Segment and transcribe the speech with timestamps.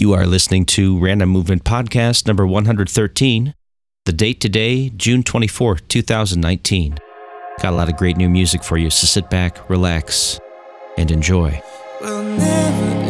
[0.00, 3.54] You are listening to Random Movement Podcast number 113.
[4.06, 6.96] The date today, June 24, 2019.
[7.60, 10.40] Got a lot of great new music for you, so sit back, relax,
[10.96, 11.62] and enjoy.
[12.00, 13.00] We'll never,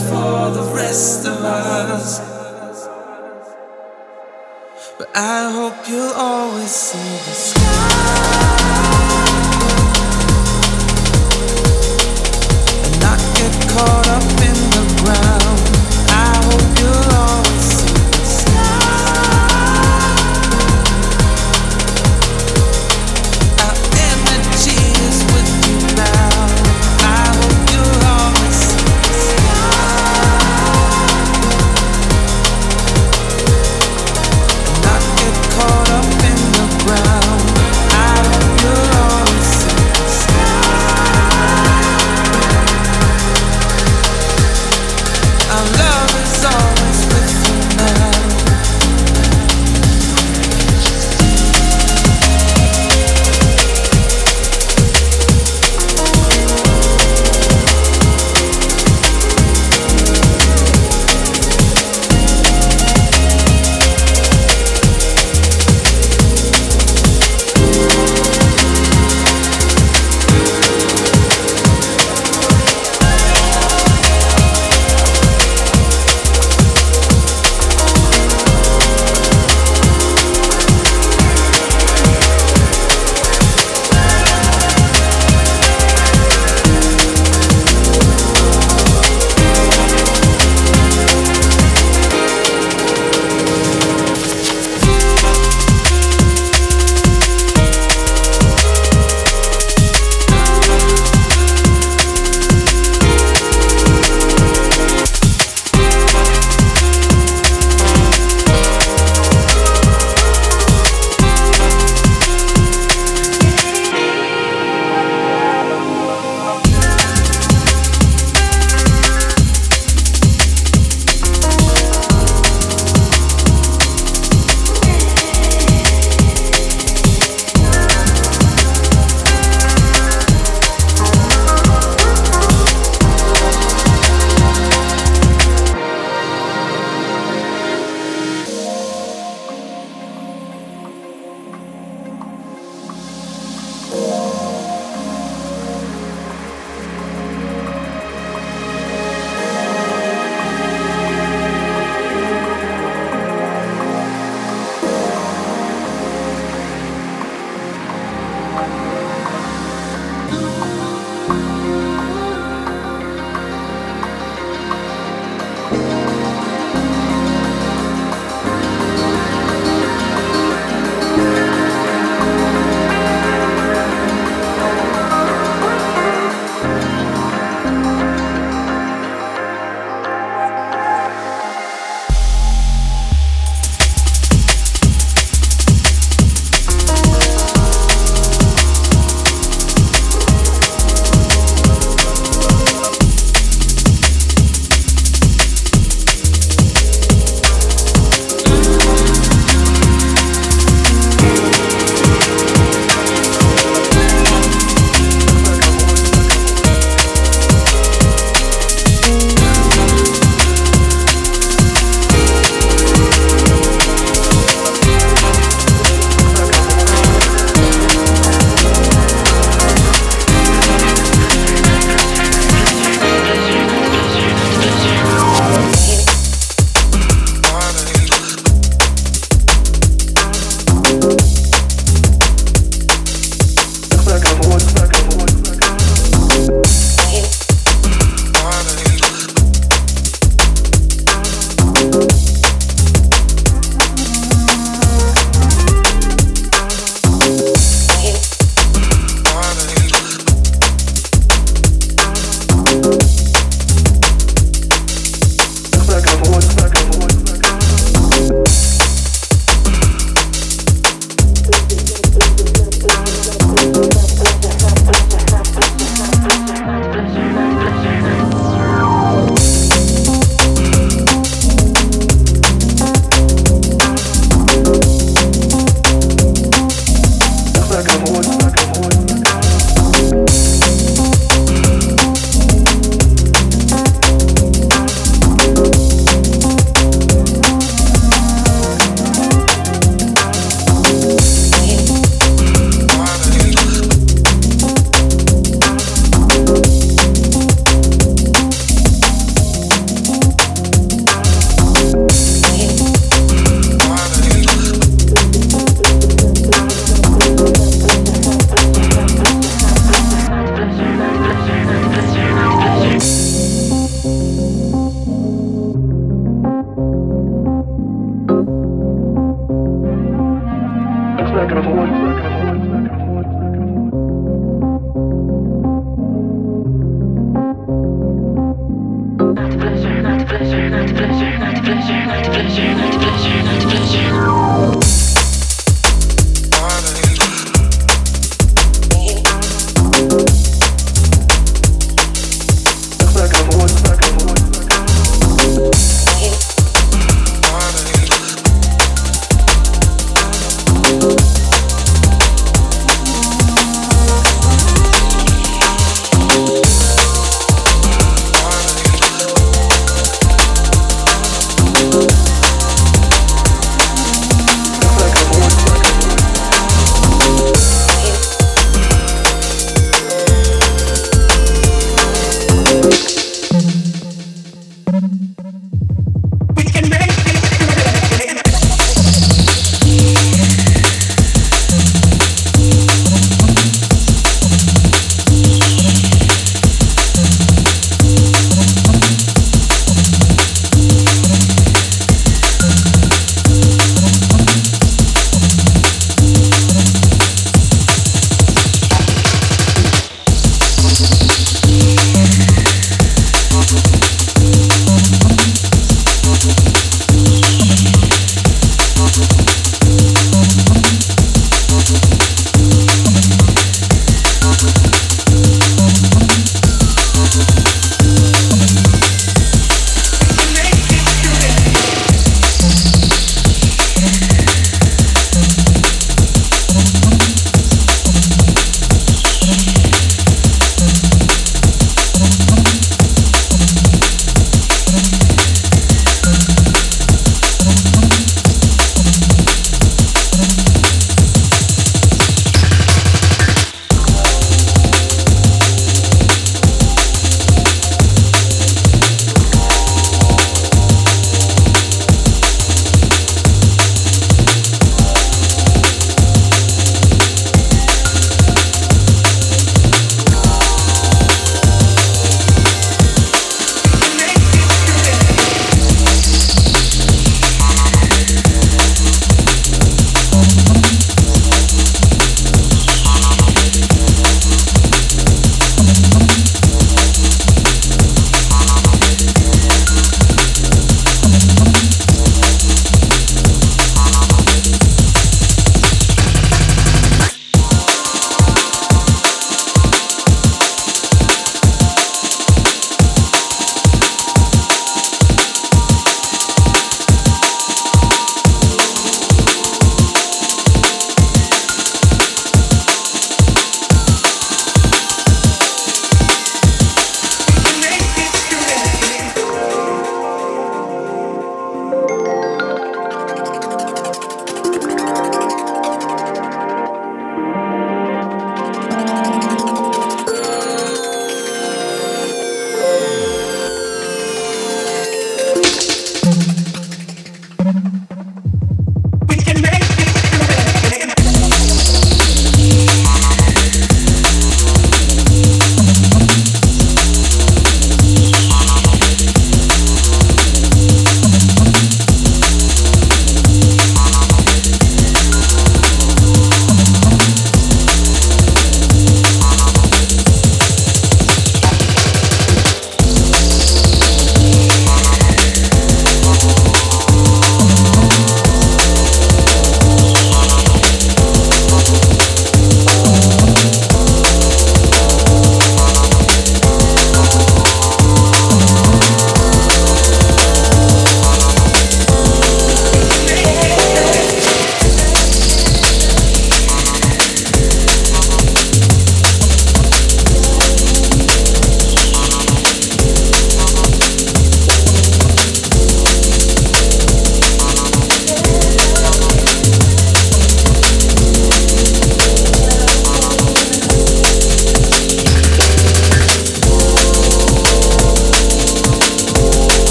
[0.00, 2.20] for the rest of us.
[4.98, 7.60] But I hope you'll always see the sky
[12.84, 14.23] and not get caught up.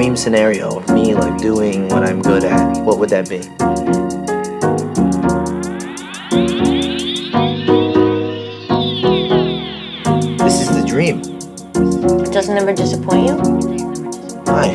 [0.00, 3.36] dream scenario of me like doing what I'm good at, what would that be?
[10.42, 11.20] This is the dream.
[12.24, 13.34] It doesn't ever disappoint you?
[14.48, 14.72] Why?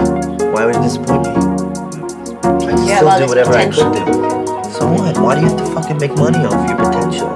[0.54, 1.32] Why would it disappoint me?
[1.32, 3.88] I can still do whatever potential.
[3.88, 4.70] I could do.
[4.74, 5.18] So what?
[5.18, 7.30] Why do you have to fucking make money off your potential?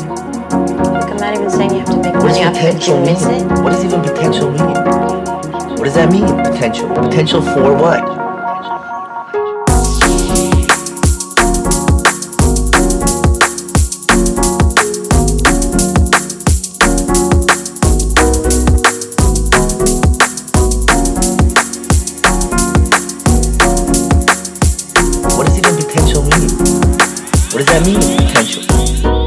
[0.94, 2.88] Look, I'm not even saying you have to make what money off it.
[2.88, 3.64] It.
[3.64, 5.19] What does even potential mean?
[5.80, 6.28] What does that mean?
[6.44, 6.90] Potential.
[6.90, 8.04] Potential for what?
[25.38, 26.50] What does even potential mean?
[27.52, 29.19] What does that mean, potential?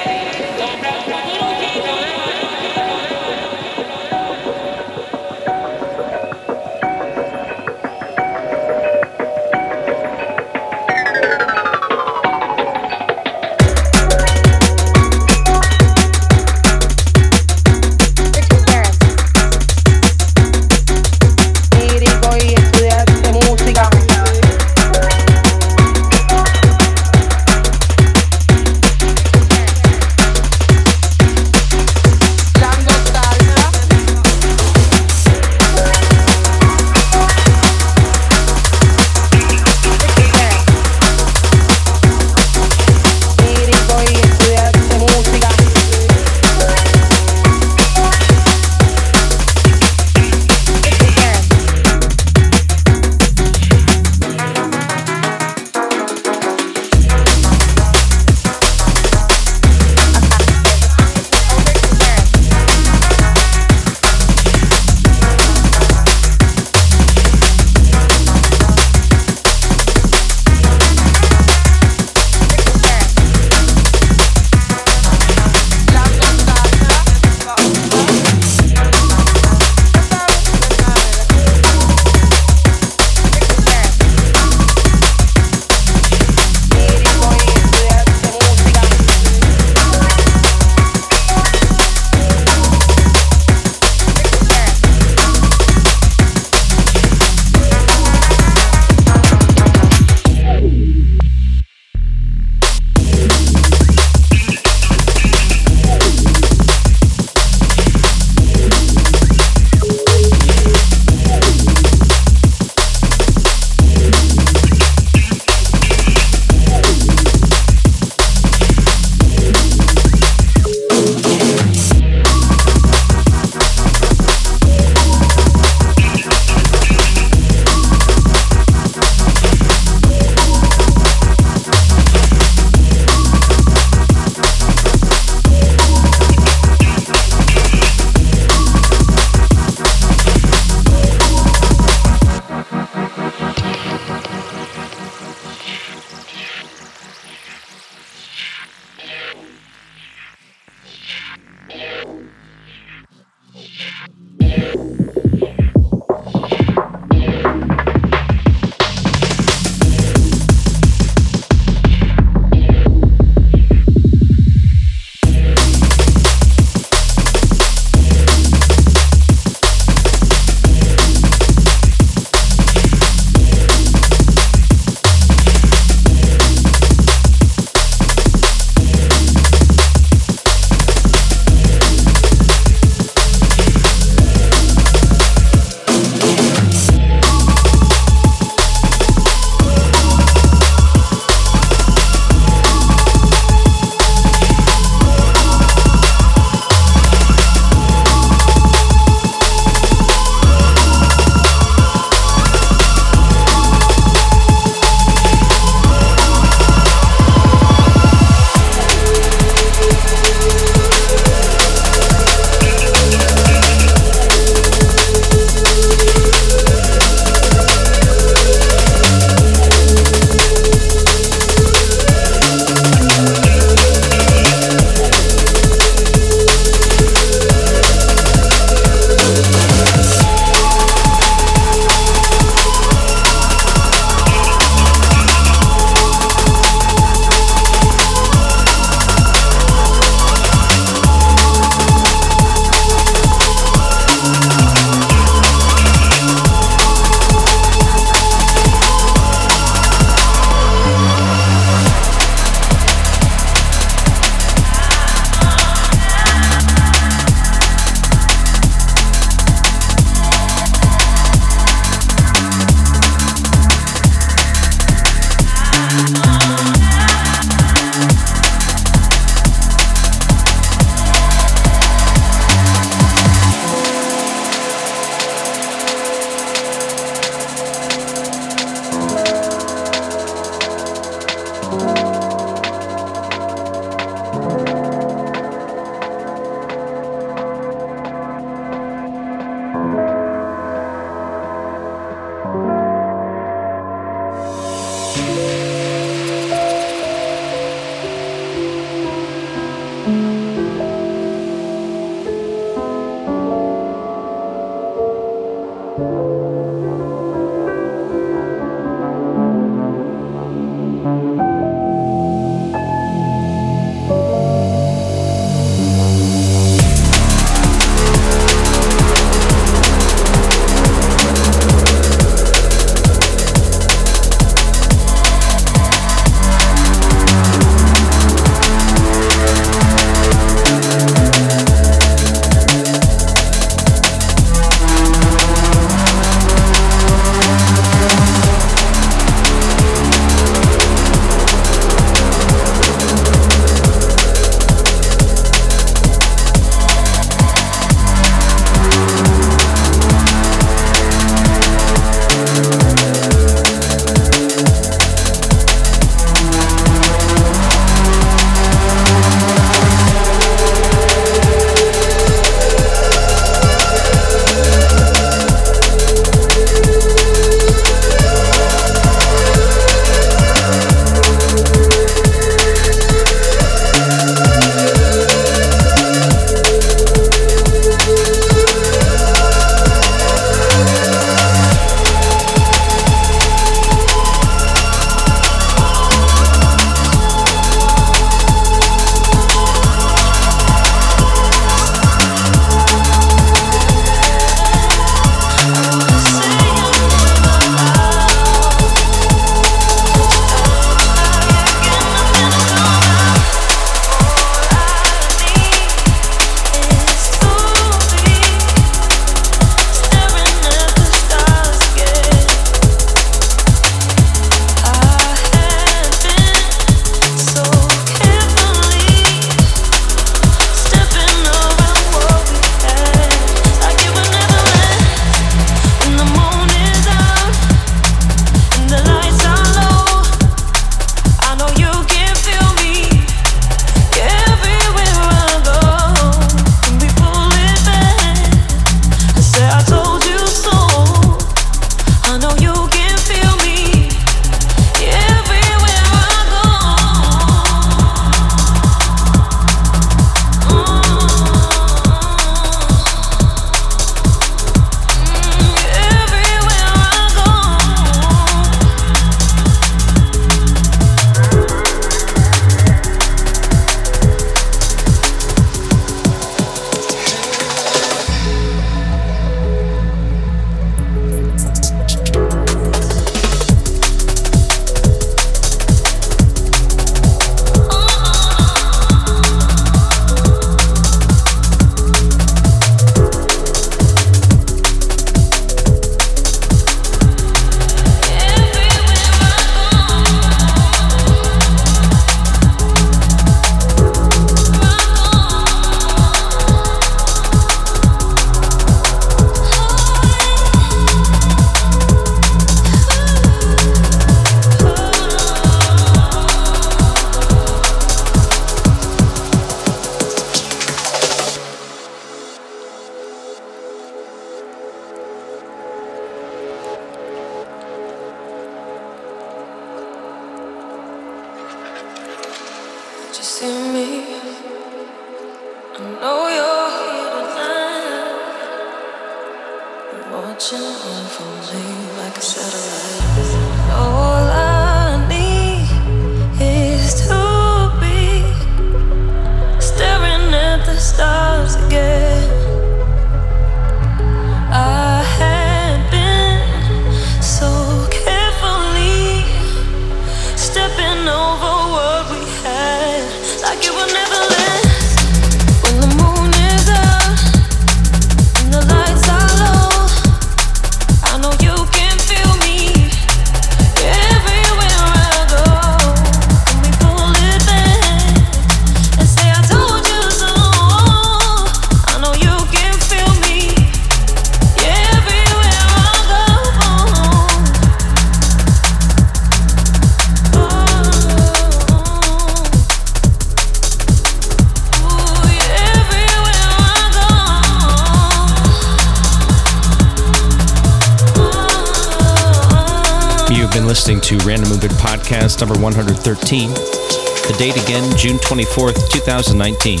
[595.86, 596.68] 113.
[596.68, 600.00] The date again, June 24th, 2019.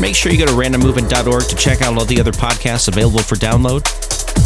[0.00, 3.36] Make sure you go to randommovement.org to check out all the other podcasts available for
[3.36, 3.86] download.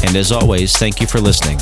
[0.06, 1.58] And as always, thank you for listening.